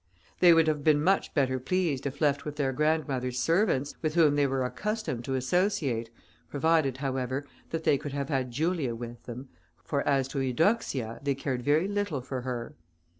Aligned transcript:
They 0.39 0.51
would 0.51 0.65
have 0.65 0.83
been 0.83 1.03
much 1.03 1.31
better 1.35 1.59
pleased 1.59 2.07
if 2.07 2.21
left 2.21 2.43
with 2.43 2.55
their 2.55 2.73
grandmother's 2.73 3.37
servants, 3.37 3.93
with 4.01 4.15
whom 4.15 4.35
they 4.35 4.47
were 4.47 4.65
accustomed 4.65 5.23
to 5.25 5.35
associate, 5.35 6.09
provided, 6.49 6.97
however, 6.97 7.45
that 7.69 7.83
they 7.83 7.99
could 7.99 8.11
have 8.13 8.29
had 8.29 8.49
Julia 8.49 8.95
with 8.95 9.21
them; 9.25 9.49
for 9.85 10.01
as 10.07 10.27
to 10.29 10.39
Eudoxia, 10.39 11.19
they 11.21 11.35
cared 11.35 11.61
very 11.61 11.87
little 11.87 12.21
for 12.21 12.41
her. 12.41 12.73